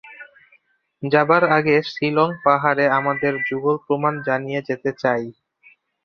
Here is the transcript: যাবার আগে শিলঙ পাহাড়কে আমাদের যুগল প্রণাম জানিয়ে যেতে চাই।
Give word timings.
যাবার 1.03 1.43
আগে 1.57 1.75
শিলঙ 1.87 2.29
পাহাড়কে 2.43 2.85
আমাদের 2.99 3.33
যুগল 3.47 3.75
প্রণাম 3.85 4.15
জানিয়ে 4.27 4.59
যেতে 4.67 4.89
চাই। 5.01 5.23